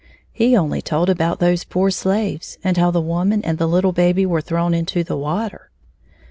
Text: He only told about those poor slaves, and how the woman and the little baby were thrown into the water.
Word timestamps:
He 0.31 0.57
only 0.57 0.81
told 0.81 1.11
about 1.11 1.37
those 1.37 1.63
poor 1.63 1.91
slaves, 1.91 2.57
and 2.63 2.75
how 2.75 2.89
the 2.89 2.99
woman 2.99 3.43
and 3.45 3.59
the 3.59 3.67
little 3.67 3.91
baby 3.93 4.25
were 4.25 4.41
thrown 4.41 4.73
into 4.73 5.03
the 5.03 5.15
water. 5.15 5.69